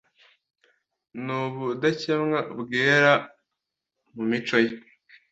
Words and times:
Ni 1.23 1.33
ubudakemwa 1.41 2.39
bwera 2.59 3.13
mu 4.13 4.23
mico 4.29 4.57
ye 4.65 4.73